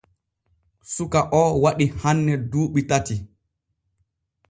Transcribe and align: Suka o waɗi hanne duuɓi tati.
Suka 0.93 1.19
o 1.39 1.41
waɗi 1.63 1.85
hanne 2.01 2.33
duuɓi 2.51 2.81
tati. 2.89 3.15